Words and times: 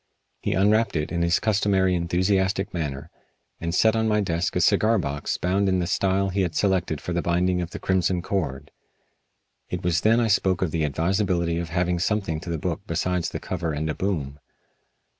He 0.41 0.53
unwrapped 0.53 0.95
it 0.95 1.11
in 1.11 1.21
his 1.21 1.39
customary 1.39 1.93
enthusiastic 1.93 2.73
manner, 2.73 3.11
and 3.59 3.71
set 3.71 3.95
on 3.95 4.07
my 4.07 4.19
desk 4.19 4.55
a 4.55 4.59
cigar 4.59 4.97
box 4.97 5.37
bound 5.37 5.69
in 5.69 5.77
the 5.77 5.85
style 5.85 6.29
he 6.29 6.41
had 6.41 6.55
selected 6.55 6.99
for 6.99 7.13
the 7.13 7.21
binding 7.21 7.61
of 7.61 7.69
"The 7.69 7.77
Crimson 7.77 8.23
Cord." 8.23 8.71
It 9.69 9.83
was 9.83 10.01
then 10.01 10.19
I 10.19 10.25
spoke 10.27 10.63
of 10.63 10.71
the 10.71 10.85
advisability 10.85 11.59
of 11.59 11.69
having 11.69 11.99
something 11.99 12.39
to 12.39 12.49
the 12.49 12.57
book 12.57 12.81
besides 12.87 13.29
the 13.29 13.39
cover 13.39 13.73
and 13.73 13.91
a 13.91 13.93
boom. 13.93 14.39